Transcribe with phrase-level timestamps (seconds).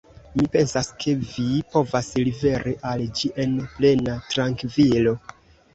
[0.37, 1.45] Mi pensas, ke vi
[1.75, 5.17] povas liveri al ĝi en plena trankvilo.